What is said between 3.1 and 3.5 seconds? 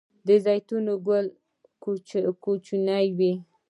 وي؟